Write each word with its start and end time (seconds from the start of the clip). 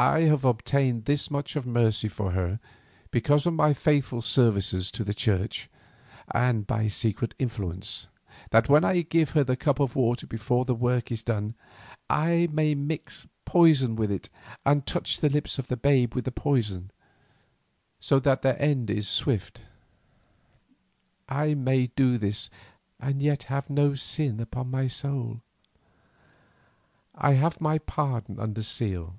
I 0.00 0.20
have 0.26 0.44
obtained 0.44 1.06
this 1.06 1.28
much 1.28 1.56
of 1.56 1.66
mercy 1.66 2.06
for 2.06 2.30
her 2.30 2.60
because 3.10 3.46
of 3.46 3.54
my 3.54 3.74
faithful 3.74 4.22
services 4.22 4.92
to 4.92 5.02
the 5.02 5.12
church 5.12 5.68
and 6.32 6.64
by 6.68 6.86
secret 6.86 7.34
influence, 7.36 8.06
that 8.52 8.68
when 8.68 8.84
I 8.84 9.02
give 9.02 9.30
her 9.30 9.42
the 9.42 9.56
cup 9.56 9.80
of 9.80 9.96
water 9.96 10.24
before 10.28 10.64
the 10.64 10.74
work 10.76 11.10
is 11.10 11.24
done, 11.24 11.56
I 12.08 12.46
may 12.52 12.76
mix 12.76 13.26
poison 13.44 13.96
with 13.96 14.12
it 14.12 14.30
and 14.64 14.86
touch 14.86 15.18
the 15.18 15.28
lips 15.30 15.58
of 15.58 15.66
the 15.66 15.76
babe 15.76 16.14
with 16.14 16.32
poison, 16.32 16.92
so 17.98 18.20
that 18.20 18.42
their 18.42 18.62
end 18.62 18.90
is 18.90 19.08
swift. 19.08 19.62
I 21.28 21.54
may 21.54 21.88
do 21.88 22.18
this 22.18 22.50
and 23.00 23.20
yet 23.20 23.42
have 23.50 23.68
no 23.68 23.96
sin 23.96 24.38
upon 24.38 24.70
my 24.70 24.86
soul. 24.86 25.40
I 27.16 27.32
have 27.32 27.60
my 27.60 27.78
pardon 27.78 28.38
under 28.38 28.62
seal. 28.62 29.16